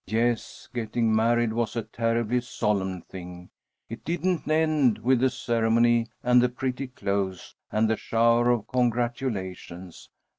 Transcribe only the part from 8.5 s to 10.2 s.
congratulations.